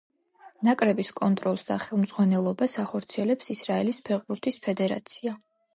ნაკრების 0.67 1.11
კონტროლს 1.19 1.67
და 1.69 1.77
ხელმძღვანელობას 1.85 2.77
ახორციელებს 2.85 3.55
ისრაელის 3.57 4.05
ფეხბურთის 4.11 4.61
ფედერაცია. 4.67 5.39